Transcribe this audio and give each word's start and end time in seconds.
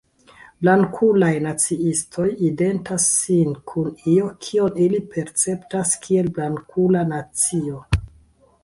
Blankulaj 0.61 1.33
naciistoj 1.47 2.25
identas 2.47 3.05
sin 3.27 3.53
kun 3.73 3.93
io, 4.15 4.31
kion 4.47 4.81
ili 4.87 5.03
perceptas 5.15 5.95
kiel 6.09 6.35
"blankula 6.41 7.07
nacio. 7.17 7.87